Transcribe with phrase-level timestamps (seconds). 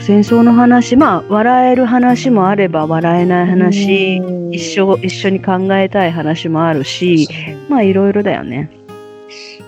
[0.00, 4.16] の戦争の話まあ笑える話もあれば笑えない話
[4.50, 7.28] 一緒一緒に考えたい話もあるし
[7.68, 8.70] まあいろいろだよね。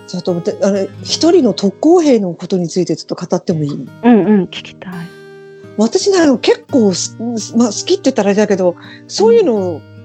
[0.07, 3.71] ちょっと待ってあれ一人の特攻兵のことについてちょっと語ってもいい？
[3.71, 4.93] うんうん聞きたい。
[5.77, 7.15] 私ね結構す、
[7.55, 8.75] まあ、好きって言ったらあれだけど
[9.07, 9.53] そういうの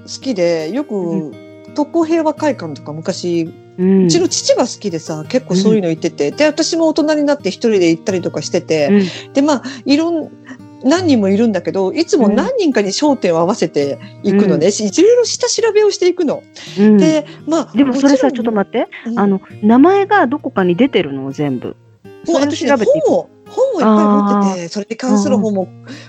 [0.03, 1.33] 好きでよく
[1.75, 4.05] 特攻平和会館とか昔うん。
[4.05, 8.89] うちの父が好きでさ結構そういうの言ってて、で私も大人になって一人で行ったりとかしてて、
[9.27, 9.33] うん。
[9.33, 10.29] でまあいろん
[10.83, 16.43] 何人もいるんだけどいつも何人かに焦点を合わせていくのね、しいろいろ下調べをしていくの。
[16.77, 16.97] うん。
[16.97, 19.19] でまあでもそれさちょっと待って、うん。
[19.19, 21.31] あの名前がどこかに出てるの？
[21.31, 21.75] 全部。
[22.27, 23.07] もう私ねそれを調べていく。
[23.07, 25.67] 本を本をいっぱい持っててそれに関する本も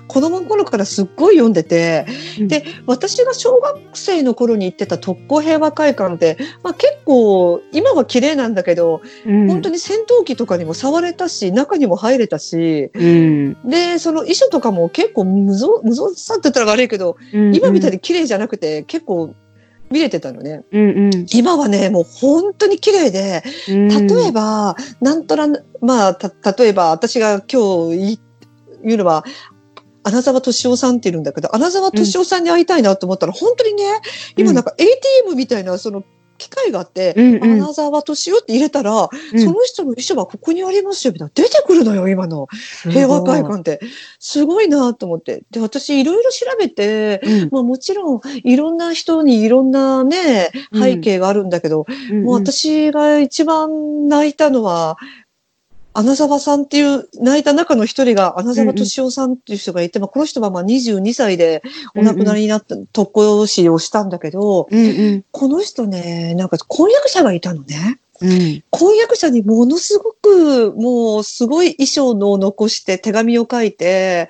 [0.09, 2.07] 子供の頃からすっごい読んでて、
[2.39, 2.49] うん。
[2.49, 9.49] で私が小学生の頃に行ってた特攻平和会館って、まあ、結構今は綺麗なんだけど、うん。
[9.49, 13.69] 本当に戦闘機とかにも触れたし中にも入れたしうん。
[13.69, 17.55] でその遺書とかも結構無造無造作って言ったら悪いけど、うん。
[17.55, 19.35] 今みたいに綺麗じゃなくて結構
[19.91, 20.63] 見れてたのね。
[20.73, 28.21] うんうん今はねもう本当に綺麗でうん例えば、なんとなまあた例えば私が今日い
[28.85, 29.25] 言うのは
[30.03, 33.85] 穴沢敏夫さんっているんだけど穴沢敏夫さんに会いたいなと思ったら、本当にね
[34.37, 36.05] 今なんか ATM みたいなその
[36.41, 37.63] 機械があって、うんうん。
[37.63, 39.41] 穴沢敏夫って入れたら、うん。
[39.41, 42.49] その人の遺書はここにありますよみたいな出てくるのよ今の。
[42.91, 43.81] 平和会館って。
[44.19, 45.43] すごいなと思って。
[45.51, 47.49] で私いろいろ調べて、うん。
[47.53, 50.83] まあ、もちろんいろんな人にいろんなねうん。
[50.83, 52.25] 背景があるんだけど、うん。
[52.25, 54.97] もう私が一番泣いたのは、
[55.93, 61.63] 穴沢さんっていう、泣いた中の一人が穴沢敏夫さんっていう人がいて、まあ、この人はまあ22歳で
[61.97, 65.25] お亡くなりになった、特攻師をしたんだけど、うんうん。
[65.33, 67.99] この人ね、なんか婚約者がいたのね。
[68.21, 68.63] うん。
[68.71, 74.29] 婚約者にものすごく、もうすごい衣装のを残して手紙を書いて、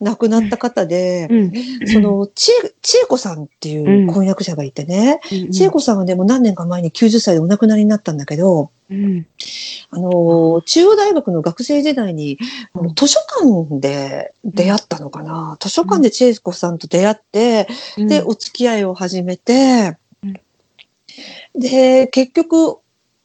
[0.00, 1.86] 亡くなった方で、うん。
[1.86, 9.26] その、ちえ、ちえこさんっていう婚約者がいてね、うん千恵子さんはでも何年か前に90歳でお亡くなりになったんだけど、うん。
[9.90, 12.38] あの、中央大学の学生時代に、
[12.96, 15.56] 図書館で出会ったのかな。
[15.60, 17.68] 図書館で千恵子さんと出会って、
[17.98, 22.78] で、お付き合いを始めてうん、で、結局、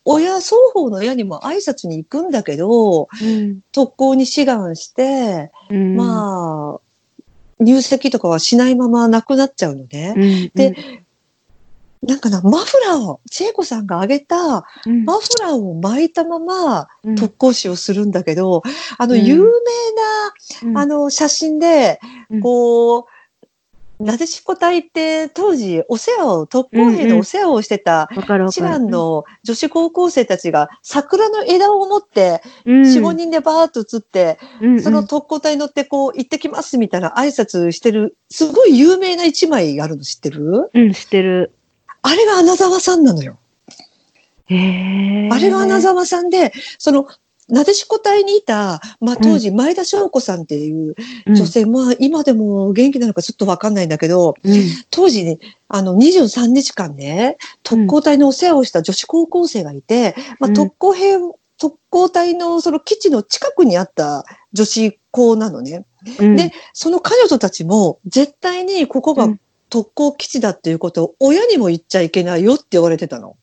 [0.05, 5.97] 親、双方の親にも挨拶に行くんだけど、うん特攻に志願して、うん。
[5.97, 6.79] まあ、
[7.59, 10.13] 入籍とかはしないまま亡くなっちゃうのね。
[10.15, 10.75] うんで
[12.03, 15.05] なんかな、マフラーを、千恵子さんがあげたうん。
[15.05, 17.15] マフラーを巻いたままうん。
[17.15, 18.61] 特攻師をするんだけど、
[18.99, 19.25] あの、うん。
[19.25, 19.41] 有名
[20.63, 20.73] うん。
[20.73, 21.99] な、あの、写真で
[22.29, 23.05] うん、こう、
[23.99, 32.81] なでしこ隊って当時お世話を、特攻兵のお世話をしてた、一かる蘭の女子高校生たちが桜の枝を持って、うん。
[32.81, 40.69] 4、5人でバーッと写って、うんその特攻隊に乗ってこう行ってきますみたいな挨拶してる、すごい有名な一枚があるの知ってる？
[40.73, 41.53] うん知ってる。
[42.01, 43.37] あれが穴沢さんなのよ。
[44.47, 47.07] あれが穴沢さんで、その、
[47.47, 50.95] なでしこ隊にいた、まあ、当時、前田翔子さんっていう
[51.27, 54.63] 女性、まあ、今でも元気なのかちょっとわかんないんだけど、うん。
[54.89, 60.53] 当時ね、あの、23日間ね、特攻隊のお世話をした女子高校生がいて、まあ、うん。
[60.55, 61.17] 特攻兵、
[61.57, 65.85] 特攻隊のその基地の近くにあった女子校なのね。
[66.19, 66.35] うん。
[66.35, 69.39] でその彼女たちも、絶対にここがうん。
[69.69, 73.35] 特攻基地だっていうことを親にも言っちゃいけないよって言われてたの。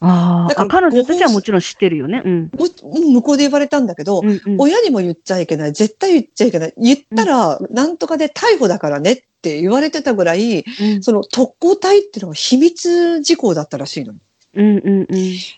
[0.00, 5.72] だからあーあ彼女たちはもちろん知ってるよねうん向こうで言われたんだけど、うんうん親にも言っちゃいけない。
[5.72, 6.74] 絶対言っちゃいけない。
[6.76, 14.14] 言ったら、なんとかで逮捕だからねって言われてたぐらい、うんその特攻隊っていうのは秘密事項だったらしいの。
[14.54, 15.06] うんうんうん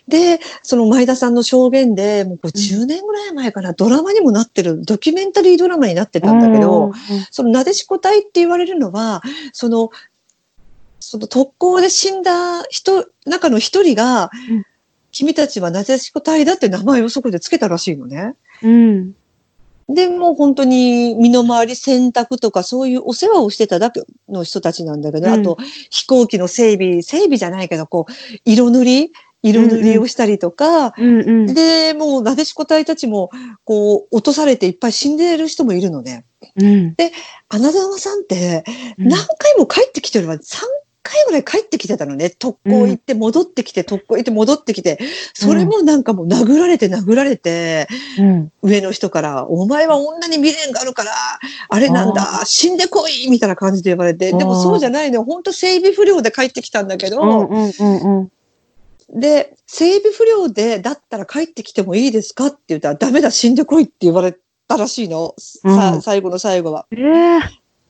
[0.09, 6.91] で、その前田さんの証言で、もうこれ10年ぐらい前かな、ドラマにもなってる、ドキュメンタリードラマになってたんだけど、
[7.31, 9.23] そのなでしこ隊って言われるのは、
[9.53, 9.89] その、
[10.99, 14.65] その特攻で死んだ人、中の一人が、うん。
[15.11, 18.35] 君たちはなでしこ隊だって名前をそこでつけたらしいのね。
[18.61, 19.15] うん。
[19.87, 25.33] で、もう本当に身の回り洗濯とかそういうお世話をしてただけの人たちなんだけど、うん。
[25.33, 25.57] あと
[25.89, 28.13] 飛行機の整備、整備じゃないけど、こう、
[28.45, 31.53] 色塗り色塗りをしたりとか、うんうん。
[31.53, 33.31] で、もうなでしこ隊たちも、
[33.63, 36.25] こう、落とされていっぱい死んでいる人もいるのね。
[36.57, 36.95] うん。
[37.47, 38.63] 穴澤さんって
[38.97, 39.07] うん。
[39.07, 40.35] 何回も帰ってきてるわ。
[40.35, 40.39] 3
[41.09, 42.29] 回ぐらい帰ってきてたのね？
[42.29, 44.99] 特攻行って戻ってきて、特攻行って戻ってきて。
[45.33, 47.87] それもなんかもう殴られて殴られて、
[48.19, 51.11] うん上の人から、お前は女に未練があるから、
[51.69, 55.23] あれなんだ、死んでこいみたいな感じで言われて、でもそうじゃないの。
[55.23, 58.31] 本当整備不良で帰ってきたんだけうんど、うんうんうん
[59.11, 65.33] で、整備不良で、だったら帰ってきてもいいですかって言ったら、ダメだ、死んでこいって言われたらしいの。
[65.63, 66.85] うんさ最後の最後は。
[66.91, 67.39] ええ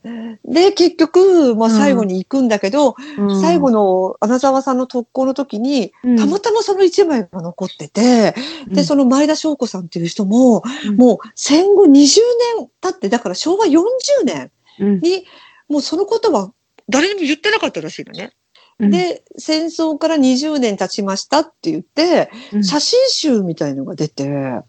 [0.04, 3.42] で、結局、まあ最後に行くんだけど、うん。
[3.42, 6.18] 最後の穴沢さんの特攻の時に、うん。
[6.18, 8.34] たまたまその一枚が残ってて、
[8.68, 10.96] で、その前田翔子さんっていう人も、うん。
[10.96, 13.81] もう戦後20年経って、だから昭和40
[14.25, 15.00] 年うん。
[15.00, 15.25] に、
[15.68, 16.51] もうそのことは
[16.88, 18.31] 誰にも言ってなかったらしいのね。
[18.80, 18.92] うん。
[18.92, 22.63] で、戦争から20年経ちましたって言って、うん。
[22.63, 24.63] 写真集みたいのが出て、うん。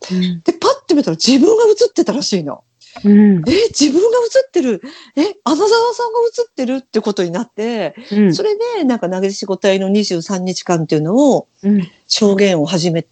[0.44, 2.64] で、パッて見たら自分が写ってたらしいの。
[3.04, 3.38] うん。
[3.48, 4.82] え、自分が写ってる。
[5.16, 8.34] え、穴沢さんが写ってるってことになって、うん。
[8.34, 11.88] それで、なんか、投げ仕事隊の23日間っていうのを、うん。
[12.08, 13.02] 証言を始め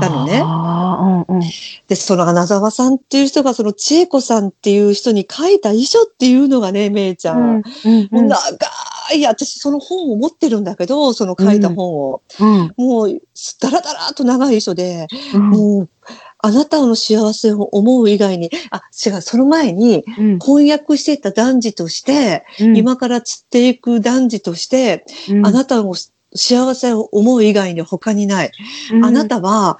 [0.00, 0.40] たのね。
[0.42, 1.42] ああ、うんうん。
[1.86, 7.62] で、その穴沢さんっていう人が、その千恵子さんっていう人に書いた遺書っていうのがね、めいちゃん。
[7.84, 8.36] うんもう長
[9.14, 12.22] い、私その本を持ってるんだけど、その書いた本を。
[12.40, 13.22] うんもう、
[13.60, 15.50] だらだらと長い遺書で、うん。
[15.50, 15.88] もう、
[16.44, 20.38] あなたの幸せを思う以外に、あ、違う、その前に、うん。
[20.40, 22.76] 婚約していた男児として、うん。
[22.76, 25.46] 今から散っていく男児として、うん。
[25.46, 25.94] あなたの
[26.34, 28.50] 幸せを思う以外に他にない。
[29.04, 29.78] あなたは、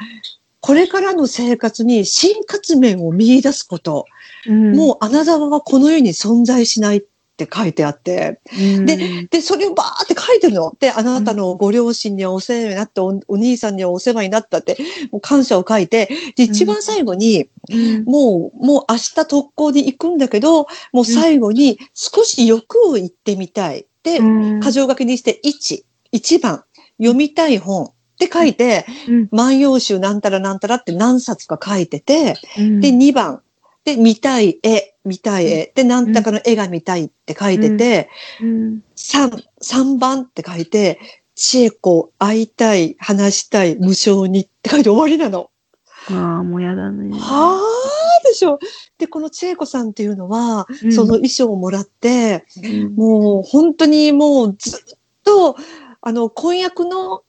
[0.61, 4.06] これからの生活に新活面を見出すこと。
[4.47, 4.76] うん。
[4.76, 6.99] もう、穴沢はこの世に存在しない。
[6.99, 7.03] っ
[7.37, 8.40] て書いてあって。
[8.52, 10.75] うんで、で、それをバーって書いてるの。
[10.79, 14.76] で、あなたのご両親にはお世話になった、おお兄さんにはお世話になったって、
[15.11, 23.87] もう感謝を書いて、で、一番最後に、うんもう、もう明日特攻に行くんだけど、もう最後に少し欲を言ってみたい。
[24.02, 25.82] で、うん箇条書きにして1、
[26.12, 26.64] 1番、
[26.99, 33.43] 読みたい本って書いて、うん万葉集なんたらなんたらって何冊か書いてて、うんで、2番、
[33.84, 38.08] で、見たい絵、見たい絵、で、なんたかの絵が見たいって書いてて、
[38.40, 38.82] うん。
[38.96, 41.00] 3、3番って書いて、
[41.34, 45.50] 千恵子、会いたい、話したい、無償にって書いて終わりなの。
[46.11, 47.17] ああ、もうやだね。
[47.19, 47.82] はあ
[48.25, 48.58] でしょ。
[48.99, 50.93] で、この千恵子さんっていうのは、うん。
[50.93, 52.94] その衣装をもらって、うん。
[52.94, 55.56] もう本当にもうずっと、
[56.00, 57.23] あの、婚約の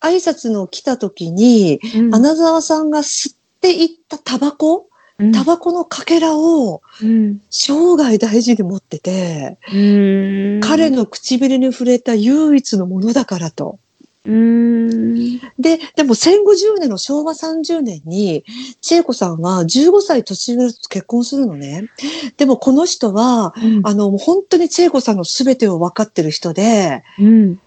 [0.00, 2.14] 挨拶の来た時に、うん。
[2.14, 4.87] 穴沢さんが吸っていったタバコ、うん
[5.32, 10.60] タバコのかけらをうん生涯大事に持ってて、うん。
[10.60, 13.78] 彼の唇に触れた唯一のものだからと。
[14.24, 15.38] うん。
[15.58, 18.44] で、でも戦後10年の昭和30年に、
[18.80, 21.88] 千恵子さんは15歳年上と結婚するのね。
[22.36, 23.54] でもこの人は、
[23.84, 27.60] あの、本当に千恵子さんの全てを分かってる人で、うん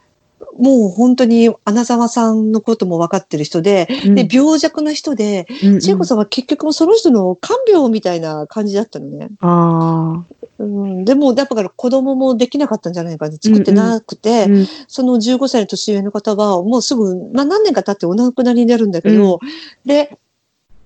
[0.58, 5.48] もう本当に穴沢さんのことも分かってる人で、で、病弱な人で、
[5.80, 9.30] 千恵子さんは結局その人の看病みたいな感じだったのね。
[9.40, 10.24] あ
[10.60, 14.68] うん、でも、だから子供もできなかったんじゃないかな、作ってなくて、あうん。
[14.88, 19.40] その15歳の年上の方は、もうすぐ、まあ何年か経ってお亡くなりになるんだけど、
[19.86, 20.18] で、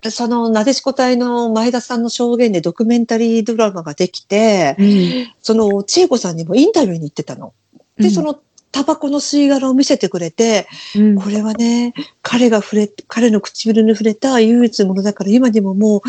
[0.09, 5.27] その、なでしこ隊の前田さんの証言でドキュメンタリードラマができて、うん。
[5.41, 7.53] その、千恵子さんにもインタビューに行ってたの。
[7.97, 8.39] で、その、
[8.75, 10.67] タバコの吸い殻を見せてくれて、
[10.97, 11.15] うん。
[11.15, 16.03] これはね、彼が触れ、彼の唇に触れた唯一のものだから、今にもも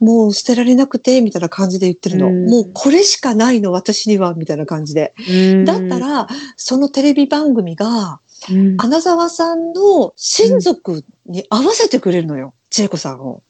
[0.00, 2.26] う、もう捨てられなくて、みたいな感じで言ってるの。
[2.26, 2.50] うん。
[2.50, 5.14] もうこれしかないの、私には、みたいな感じで。
[5.26, 5.64] うん。
[5.64, 8.20] だったら、そのテレビ番組が、
[8.50, 8.74] うん。
[8.76, 13.42] 穴沢さんの親族に合わせてくれるのよ、千恵子さんを。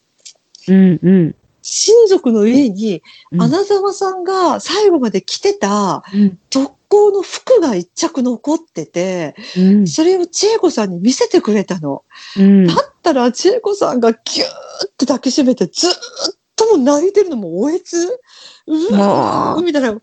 [0.69, 1.35] うんうん。
[1.63, 3.03] 親族の家に、
[3.33, 3.43] うん。
[3.43, 6.39] 穴沢さんが最後まで着てたうん
[6.93, 12.05] 特攻の服が一着残ってて、うんそれを千恵子さんに見せてくれたの。
[12.37, 15.95] うんだったら千恵子さんがギューって抱きしめてずーっ
[16.55, 18.21] ともう泣いてるのもおえつ
[18.67, 19.99] うわーみたいな。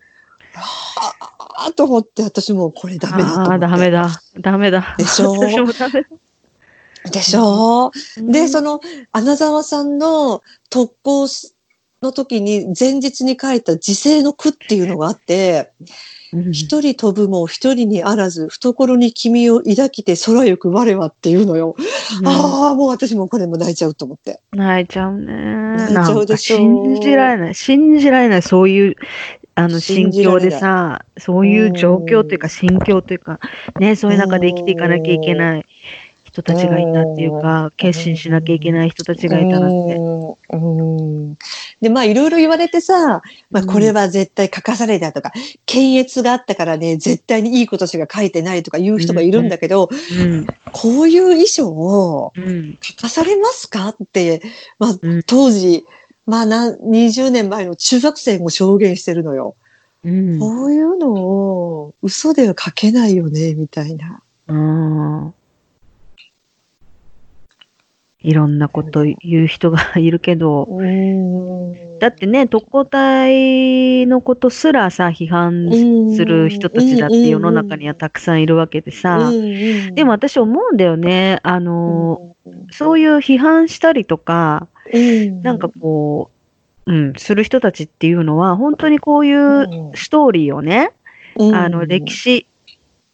[0.55, 3.51] ああと思って私もうこれダメだと思って。
[3.51, 4.09] ああ、ダメだ。
[4.39, 4.95] ダメだ。
[4.97, 5.37] でしょ？
[5.39, 8.31] でしょ、だ。
[8.31, 8.81] で、その、
[9.11, 11.27] 穴沢さんの特攻
[12.01, 15.87] の時に前日に書いた時世の句っていうのがあって、うん
[16.31, 21.75] 一人飛ぶも一人にあらず、懐に君を抱きて空行く我はっていうのよ。
[22.25, 24.41] ああ、もう私もこれも泣いちゃうと思って。
[24.51, 25.33] 泣いちゃうね。
[25.33, 27.55] 泣いちゃうでしょ信じられない。
[27.55, 28.41] 信じられない。
[28.41, 28.95] そういう、
[29.55, 33.39] あの、心境でさ、そういう状況というか、心境というか、
[33.79, 35.65] ね、そういう中で生きていかなきゃいけない
[36.29, 39.95] 人たちがいたっていうか、決心しなきゃいけない人たちがいたなって。
[39.95, 41.37] うんうん
[41.81, 43.21] で、まあ、いろいろ言われてさ、
[43.51, 45.31] まあ、これは絶対書かされたとか、
[45.65, 50.45] 検閲があったからね、絶対にいいことしか書いてないとか言う人がいるんだけど、うん。
[50.71, 52.77] こういう衣装をうん。
[52.81, 54.41] 書かされますかって、
[54.77, 55.85] まあうん、当時、
[56.25, 59.55] まあな、20年前の中学生も証言してるのよ。
[60.03, 60.39] うん。
[60.39, 64.21] こういうのを嘘では書けないよね、みたいな。
[64.47, 65.33] うん
[68.21, 75.69] いろんなこと言う人がいるけど、うんだってね、特攻隊のことすらさ、批判
[76.15, 79.29] する人たちだって世の中にはたくさんいるわけでさ、
[79.93, 82.35] でも、私思うんだよね、あの、
[82.71, 84.69] そういう批判したりとか、
[85.43, 86.31] なんかこ
[86.85, 90.93] う、うん、する人たちっていうのは、本当にこういうストーリーをね、
[91.53, 92.47] あの、歴史、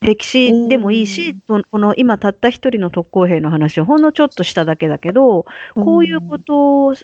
[0.01, 6.95] 歴史でもいいし、そのこの今たった一人の特攻兵の話をほんのちょっとしただけだけど、こういうことを、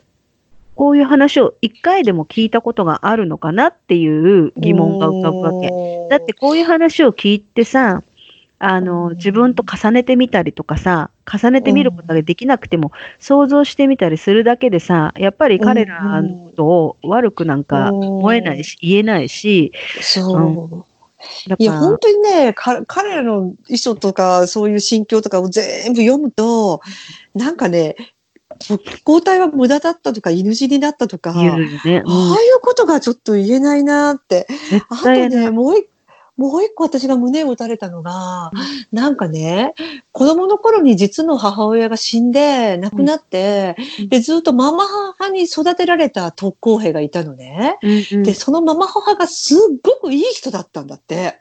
[0.76, 5.70] こういう話を一回でも聞いたことがあるのかなっていう疑問が浮かぶわけ。
[6.10, 8.04] だってこういう話を聞いてさ、
[8.64, 20.32] あの、自分と重ねてみたりとかさ、重ねてみることができなくても、想像してみたりするだけでさ、やっぱり彼らのことを悪くなんか思えないし、言えないし、そう。
[20.36, 20.91] だから
[21.58, 26.82] いや、本当にね、か彼らの遺書とか、そういう心境とかを全部読むと、
[27.34, 27.96] なんかね、
[29.06, 32.04] 交代は無駄だったとか、犬死にだったとか、ね。
[32.06, 34.48] うんああいうことがちょっと言えないなって。
[34.70, 35.88] 絶あとね、もう一
[36.42, 38.52] もう一個私が胸を打たれたのが、
[38.92, 39.76] なんかね、
[40.12, 44.10] 子供の頃に実の母親が死んで亡くなって、うん。
[44.10, 47.78] で、ずっとママ母に育てられた特攻兵がいたのね。
[47.84, 48.24] うんうん。
[48.24, 51.38] で、そのママ母がすっごくいい人だったんだって。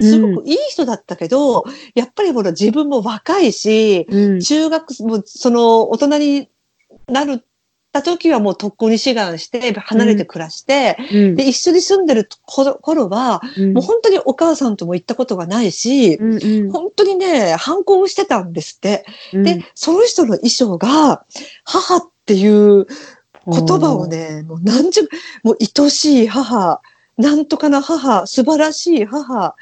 [0.00, 1.64] すごくいい人だったけど、
[1.96, 4.40] やっぱりほら自分も若いし、うん。
[4.40, 6.48] 中学、もうその大人に
[7.08, 7.44] なるっ
[7.94, 11.36] た時はもう特攻に志願して、離れて暮らして、うん。
[11.36, 13.72] で、一緒に住んでる頃頃は、うん。
[13.72, 16.72] もう本当にお母さんとも行ったことがないし、うんうん。
[16.72, 19.06] 本当にね、反抗をしてたんですって。
[19.32, 19.42] うん。
[19.44, 21.24] で、その人の衣装が、
[21.64, 22.86] 母っていう
[23.46, 25.02] 言葉をね、もう何十、
[25.44, 26.80] もう愛しい母、
[27.16, 29.54] なんとかな母、素晴らしい母、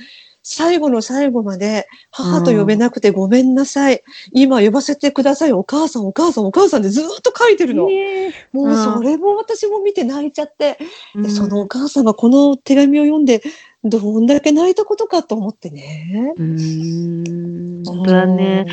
[0.42, 4.02] 最後の最後まで母と呼べなくてごめんなさい。
[4.32, 5.52] 今呼ばせてください。
[5.52, 7.88] お母さん、お母さん、お母さんでずっと書いてるの。
[7.90, 10.78] えーもうそれも私も見て泣いちゃって、
[11.14, 13.42] うんでそのお母さんがこの手紙を読んで、
[13.84, 16.34] どんだけ泣いたことかと思ってね。
[16.36, 18.66] うーん本当だね。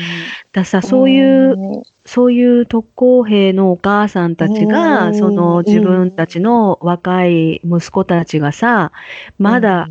[0.52, 8.90] ださ、そういう、うんそういう特攻兵のお母さんたちうが、んその自分たちの若い息子たちがさ、
[9.38, 9.86] まだ、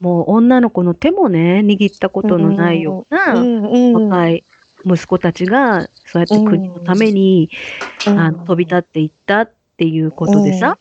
[0.00, 3.34] もう女の子の手もね、握ったことのないよううな
[3.98, 4.44] 若い
[4.84, 7.50] 息子たちが、そうやって国のために、
[8.06, 10.78] あの飛び立っていったっていうことでさ、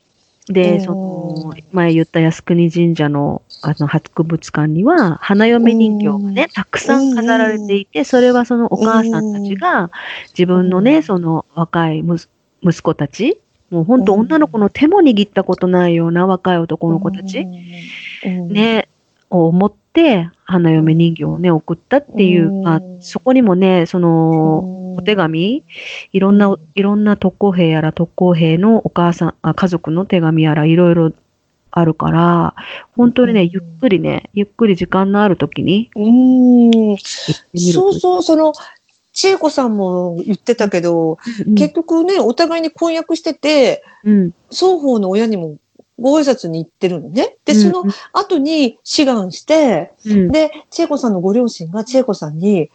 [0.48, 9.90] で、その、前言った靖国神社の、あの、博物館には、花嫁人形がね、たくさん飾られていて、それはそのお母さんたちが、
[10.38, 11.04] 自分のね、うん。
[11.04, 12.04] その若い
[12.62, 13.40] 息子たち、
[13.70, 18.88] もう本当女の子の手も握ったことないような若い男の子たち、ね、
[19.38, 22.62] を思って、花嫁人形をね、送ったっていう、うん。
[22.64, 25.64] まあ、そこにもね、その、お手紙
[26.12, 31.12] いろんな、いろんな特攻兵やら特攻兵のお母さん、あ家族の手紙やらいろいろ
[31.72, 32.56] あるから、
[32.96, 33.50] 本当にね、うん。
[33.50, 36.98] ゆっくりね、ゆっくり時間のある時にうん。
[37.58, 38.54] そうそう、その、
[39.14, 41.56] 千恵子さんも言ってたけど、うん。
[41.56, 44.32] 結局ね、お互いに婚約してて、うん。
[44.52, 45.58] 双方の親にも
[46.00, 47.38] ご挨拶に行ってるのね。
[47.46, 47.84] で、その
[48.14, 52.70] 後に志願して、うん、で、千恵子さんのご両親が千恵子さんに、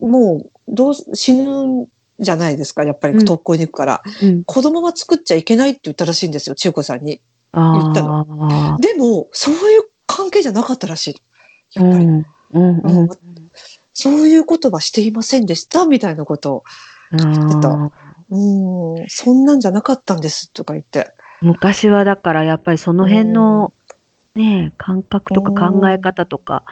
[0.00, 1.86] もう、どうす、死ぬん
[2.18, 4.02] じゃないですか、やっぱうんり特攻に行くから。
[4.22, 4.44] うん。
[4.44, 7.20] 子供は作っちゃいけないって言ったらしいんですよ、千恵子さんに。
[7.52, 8.76] あったあ。
[8.80, 11.22] でも、そういう関係じゃなかったらしい。
[11.74, 12.04] やっぱり。
[12.04, 12.26] うん。
[12.52, 12.78] うん。
[12.78, 12.98] うん。
[13.00, 13.08] うん
[14.00, 16.64] そういうことはしていませんでした、みたいなことを。
[17.10, 17.90] あー
[18.30, 21.12] うん、そんなんじゃなかったんです、とか言って。
[21.40, 23.72] 昔はだからやっぱりその辺の、
[24.34, 26.64] ね、感覚とか考え方とか、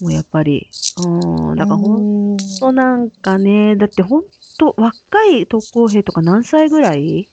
[0.00, 0.70] もうやっぱり、
[1.04, 4.24] うん、だから本ん当なんかね、だって本
[4.58, 7.28] 当若い特攻兵とか何歳ぐらい？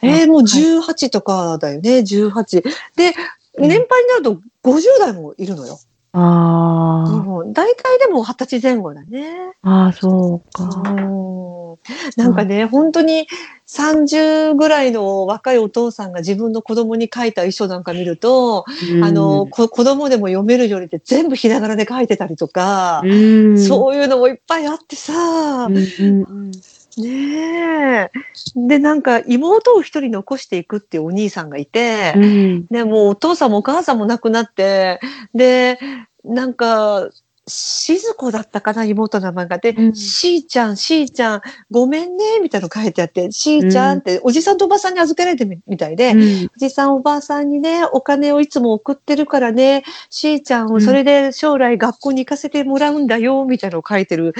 [0.00, 2.62] えー、もう18とかだよね、18。
[2.96, 3.14] で、
[3.58, 3.68] うん。
[3.68, 5.80] 年配になると50代もいるのよ。
[6.12, 9.52] ああ、うん、大体でも20歳前後だね。
[9.62, 10.64] ああ、そうか。
[10.64, 11.78] うん。
[12.16, 13.28] なんかね、本当に
[13.66, 19.04] 30ぐらいの若いお父さんが自分の子供に書いた遺書なんか見ると、うん。
[19.04, 23.14] あの、、こ子供でも読めるようにって全部ひらがなで書いてたりとか、う
[23.54, 25.76] ん、そういうのもいっぱいあってさ、うん。
[25.76, 26.52] うん
[27.00, 28.10] ねえ。
[28.54, 35.00] で、なんか妹を一人残していくっていうお兄さんがいて、うん、で、もうお父さんもお母さんも亡くなって、
[35.34, 35.78] で、
[36.24, 37.08] なんか、
[37.48, 39.58] しずこだったかな、妹の名前が。
[39.58, 41.40] で、うんしーちゃん、しーちゃん、
[41.70, 54.34] ごめんね、みたいなの書いてあって、しーちゃんって、おじさんとおばさんに預けられてるみたいで、うんおじさんおばあさんにね、お金をいつも送ってるからね、しーちゃんをそれで将来学校に行かせてもらうんだよ、みたいなのを書いてる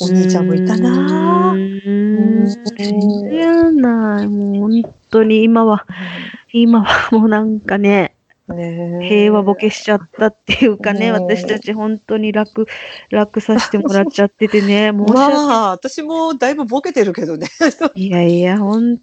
[0.00, 2.76] お兄ちゃんもいたなうぁ。
[2.76, 4.28] 信じられない。
[4.28, 5.86] もう本当に今は、
[6.52, 8.14] 今はもうなんかね、
[8.56, 12.66] 平和ボケしちゃったっていうかね、ね私たち本当に楽、
[13.10, 17.46] 楽させてもらっちゃっててね、 申し訳まあ、私もだいぶボケてるけどね。
[17.94, 18.98] いやいや、本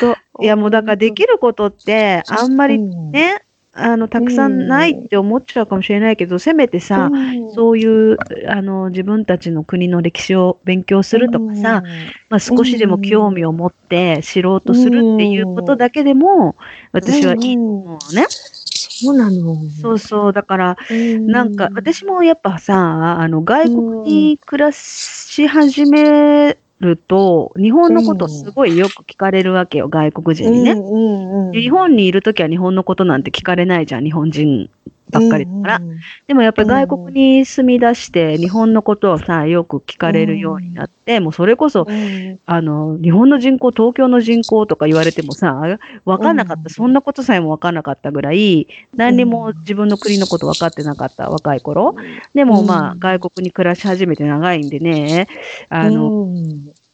[0.00, 0.16] 当。
[0.42, 3.42] いやもうだからできることって、あんまりね、
[3.74, 7.52] あの、たくさんないって思っちゃうかもしれないけど、せめてさ、うん。
[7.54, 11.82] そういう、あの、自分たちの国の歴史を勉強するとかさ、、
[12.28, 16.54] まあ、少しでも興味を持って知ろうとするっていうことだけでも、
[16.92, 18.26] 私はいいと思うね。
[19.06, 19.56] そうなの。
[19.80, 20.32] そうそう。
[20.32, 20.76] だから、
[21.26, 30.74] なんか、私もやっぱさ、あの、外国に暮らし始めると、日本のことすごいよく聞かれるわけよ、外国人にね。
[31.52, 34.70] で日本にいるときは日本のことなんて聞かれないじゃん、日本人
[35.10, 35.80] ばっかりだから。
[36.26, 41.86] でもやっぱり外国に住み出して、日本のことをさ、よく聞かれるようになって、もうそれこそ、
[42.46, 51.94] あの、日本の人口、東京の人口とか言われてもさ、わかんなかった、そんなことさえもわかんなかったぐらい、何にも自分の国のこと分かってなかった、若い頃。
[52.34, 55.28] でもまあ、外国に暮らし始めて長いんでね、
[55.68, 56.28] あの、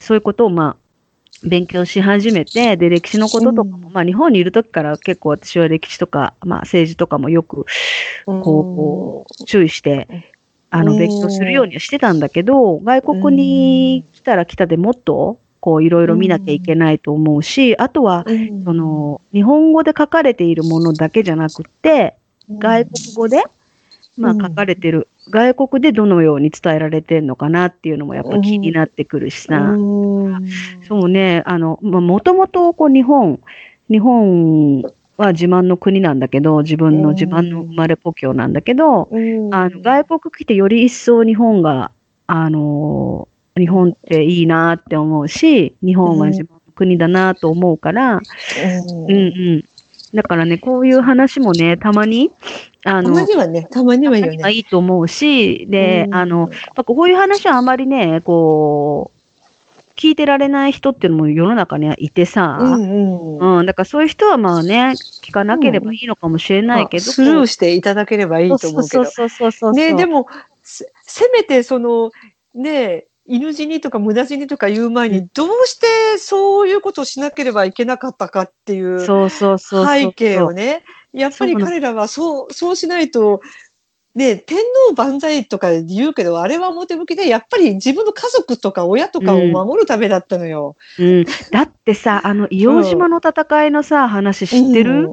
[0.01, 0.88] そういうことをまあ、
[1.45, 7.67] 勉強し始めて、で、歴史のこととかも、まあ、日本にいるときから結構私は歴史とか、まあ、政治とかもよく、
[8.27, 10.35] こう、注意して、
[10.71, 18.25] あの、勉強するようにはしてたんだけど、外国に来たら来たでもっと、こう、いろいろ見なきゃいけないと思うし、あとは、
[18.65, 22.17] その、日本語で書かれているものだけじゃなくて、
[22.51, 23.43] 外国語で、
[24.17, 29.75] まあ、書かれてる、外国でどのように伝えられてるのかなっていうのもやっぱ気になってくるしさ。
[30.87, 33.41] そうね、あの、まあ、もともとこう日本、
[33.91, 34.83] 日本
[35.17, 39.09] は自慢の国なんだけど、自分の自慢の生まれ故郷なんだけど、
[39.53, 41.91] あの外国来てより一層日本が、
[42.27, 48.21] あの、日本っていいなって思うし、日本は自分の国だなと思うから、
[49.09, 49.15] うんう
[49.57, 49.65] ん。
[50.15, 52.33] だからね、こういう話もね、たまに、
[52.85, 54.53] あの、たまにはね、たまにはいいよね。
[54.53, 59.19] いいと思うし、で、うんあの、まあこういう話はあまりね、こう、
[59.99, 69.03] 聞いてられない人っていうのも世の中にはいてさ、うんうんうん、だからそういう人はまあね、聞かなければいいのかもしれないけど、まあスルーしていただければいいと思うけど。
[69.03, 69.73] そうそうそうそうそう。
[69.73, 70.29] ね、でも、
[70.63, 72.13] せせめてその、
[72.55, 79.95] ね、犬死にとか無駄死にとか言う前に、どうしてそういうことをしなければいけなかったかっていうそうそうそうそう。
[79.95, 83.43] 背景をね、やっぱり彼らはそう、そうしないと、
[84.15, 90.77] ね、天皇万歳とか言うけど、あれは表向きで、やっぱり自分の家族とか親とかを守るためだったのよ。
[90.99, 91.25] うん。
[91.53, 95.11] だってさ、 あの、硫黄島の戦いのさ、話知ってる、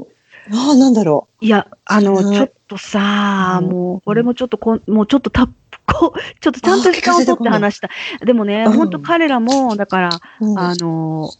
[0.50, 0.58] うん。
[0.58, 3.70] ああ、なんだろいや、あの、ちょっとさ、うん。
[3.70, 5.50] もう、これもちょっとこん、もうちょっとたっ
[5.86, 7.90] こ、ちょっとちゃんと時間を取って話した。
[8.24, 8.74] でもね、うん。
[8.74, 10.10] 本当彼らも、だから、
[10.42, 10.46] う。
[10.46, 10.60] うん。
[10.60, 11.32] あの、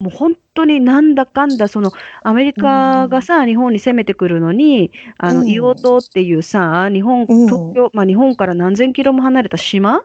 [0.00, 5.46] もう本当になんだかんだ、その、アメリカがさ、日本に攻めてくるのに、あの、うん。
[5.48, 7.46] 硫黄島っていうさ、日本、うん。
[7.46, 10.04] 東京、まあ日本から何千キロも離れた島、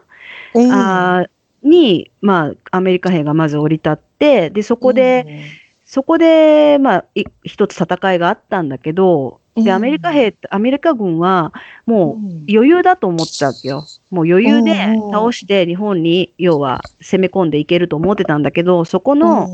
[0.54, 0.72] うん。
[0.72, 1.28] あー
[1.64, 5.46] に、まあ、アメリカ兵がまず降り立って、で、そこで、、
[5.84, 11.52] そこで、まあ、い一つ戦いがあったんだけど、で、うんアメリカ兵、アメリカ軍は、
[11.86, 13.84] もううん余裕だと思ったわけよ。
[14.10, 19.48] もう余裕でうん倒して日本に、要は攻め込んでいけると思ってたんだけど、そこの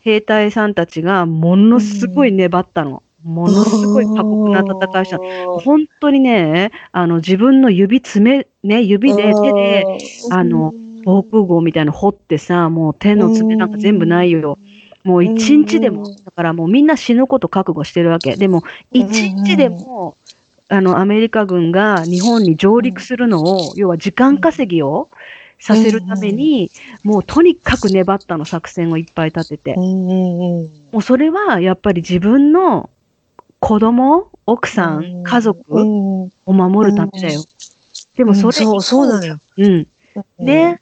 [0.00, 3.02] 兵隊さんたちがものすごい粘ったの。
[3.24, 5.58] ものすごい過酷な戦いしたの。
[5.58, 9.84] 本当にね、あの、自分の指爪、ね、指で手で、
[10.30, 10.72] あの、
[11.04, 14.58] 防空壕みたいなの掘ってさ、もう手の爪なんか全部ないよ。
[15.04, 18.36] もう一日でも、うんだからもうみんな死ぬこと覚悟してるわけ。
[18.36, 20.16] でも、一日でも、
[20.68, 25.08] あの、アメリカ軍が日本に上陸するのを、要は時間稼ぎを
[25.58, 26.70] させるために、
[27.02, 29.74] もうとにかく粘ったの作戦をいっぱい立てて。
[29.76, 32.90] もうそれはやっぱり自分の
[33.60, 35.62] 子供、奥さん、家族
[36.46, 37.44] を守るためだよ。
[38.16, 39.38] でもそれ、そう、そうなのよ。
[39.56, 39.86] うん。
[40.38, 40.80] ね。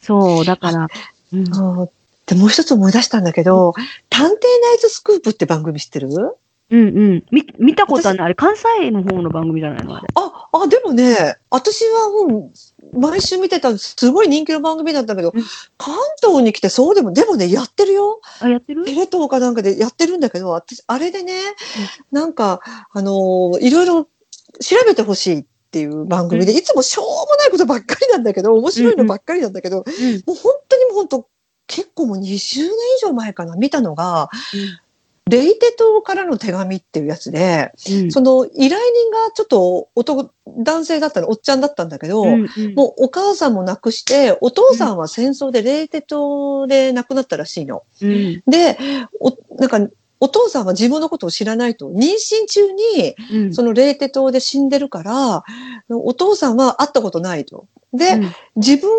[0.00, 0.88] そう、だから、
[1.32, 1.88] うん
[2.26, 3.74] で、もう一つ思い出したんだけど、
[4.08, 6.08] 探偵ナイトスクープって番組知ってる？
[6.70, 6.82] うんう
[7.16, 7.24] ん。
[7.30, 8.24] み、見たことはない。
[8.24, 9.96] あれ、関西の方の番組じゃないの？
[9.96, 10.06] あれ。
[10.14, 12.50] あ、あ、でもね、私はも
[12.94, 15.44] う、毎週見てた、すごい人気の番組だったけど、うん
[15.76, 18.22] 関東に来てそうでも、でもね、やってるよ。
[18.40, 18.84] あ、やってる？
[18.84, 21.34] テレ東かなんかでやってるんだけど、私、あれでね、
[22.10, 22.60] なんか、
[22.90, 31.28] あのーいろいろ調べてほしいってっていう番組で、いつもしょうもないことばっかりなんだけど、面白いのばっかりなんだけど、もう本当にもう本当、
[31.66, 32.70] 結構もう20年以
[33.02, 34.30] 上前かな、見たのが、
[35.30, 47.84] レイテ島からの手紙っていうやつで、うん、その依頼人がちょっと男、男性だったの、おっちゃんだったんだけど、うんうん、もうお母さんも亡くして、お父さんは戦争でレイテ島で亡くなったらしいの。
[48.02, 48.76] うん、で、
[49.18, 49.80] お、なんか、
[50.20, 55.44] お父さんは自分のことを知らないと、妊娠中に、そのレーテ島で死んでるから、
[55.88, 57.66] うん、お父さんは会ったことないと。
[57.94, 58.90] で、うん、自分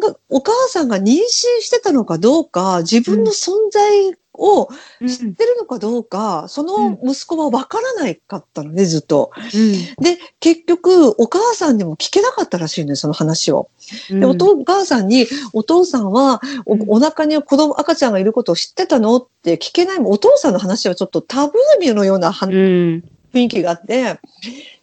[0.00, 1.18] が、お母さんが妊娠
[1.60, 4.68] してたのかどうか、自分の存在を
[5.00, 9.30] 知ってるのかどうか、うん、その息子は分からないかったのね、ずっと。
[9.36, 13.68] うん、で、結局、お母さんにも聞けなかったらしいのよ、その話を。
[14.10, 14.34] で、お
[14.64, 20.00] 母さんに、お父さんはお、お腹に子供、赤ちゃんがいることを知ってたのって聞けない。
[20.00, 24.18] も、お父さんの話はちょっとタブーミのような、うん、雰囲気があって、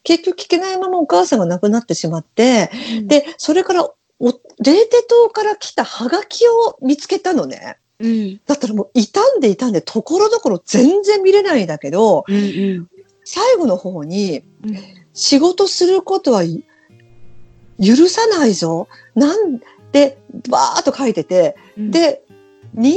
[0.03, 2.71] 結局聞けないままお母さんが亡くなってしまって、
[3.03, 7.77] で、それからお、レーテ島から来たハガキを見つけたのね。
[7.99, 12.87] うん、だったらもう傷んで傷んでところどころ全然見れないんだけど、うんうん、
[13.25, 14.43] 最後の方に、
[15.13, 18.87] 仕事することは許さないぞ。
[19.15, 19.59] なん
[19.91, 20.17] で、
[20.49, 22.23] バーっと書いてて、うん、で、
[22.75, 22.95] 妊娠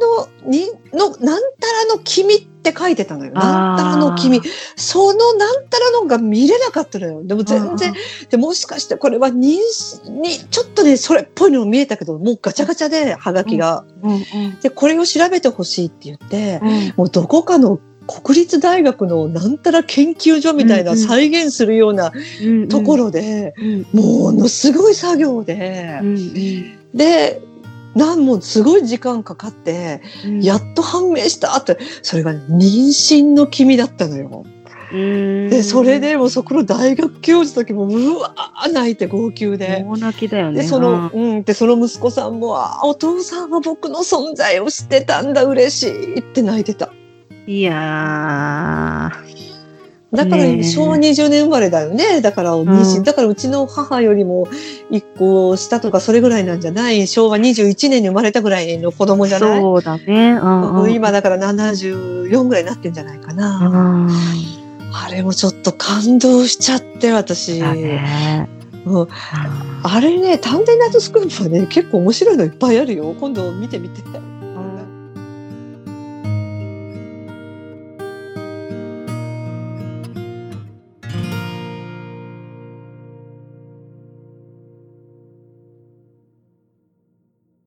[0.00, 3.32] の、に、の、なんたらの君って書いてたのよ。
[3.32, 4.40] なんたらの君。
[4.76, 7.24] そのなんたらのが見れなかったのよ。
[7.24, 7.94] でも全然、
[8.28, 9.58] でもしかしてこれは妊
[10.06, 13.84] 娠に、ちょっとね、それっぽいのも見えたけど、もうガチャガチャで、はがきが。
[14.02, 14.22] うんうん、
[14.60, 22.12] で、これを調べてほしいって言って、うん、もうどこかの国立大学のなんたら研究所みたいな再現するような
[22.68, 23.54] ところで、
[23.92, 26.00] ものすごい作業で、
[26.92, 27.40] で、
[27.94, 30.02] なんもすごい時間かかって、
[30.40, 34.44] やっと判明したって、それが妊娠の君だったのよ。
[34.92, 39.84] で、それでもそこの大学教授の時も、うわー泣いて号泣で。
[39.86, 40.62] 大泣きだよね。
[40.62, 46.92] で、その、うん、で、その息子さんも、あお父さんは僕の存在を知ってたんだ、嬉しいって泣いてた。
[47.46, 49.53] いやー。
[50.14, 52.20] だから昭和20年生まれだよね。
[52.20, 54.46] だから妊娠、うん、だからうちの母よりも
[54.90, 57.06] 一個下とかそれぐらいなんじゃない？
[57.06, 59.60] 昭和21年に生まれたぐらいの子供じゃない？
[59.60, 60.32] そうだね。
[60.32, 64.08] うんうん、今だから74ぐらいになってんじゃないかな。
[64.92, 67.60] あれもちょっと感動しちゃって私。
[67.60, 68.48] ね、
[68.86, 69.08] うん、
[69.82, 73.14] あれね、探偵ナイトスクープはね、結構面白いのいっぱいあるよ。
[73.18, 74.02] 今度見てみて。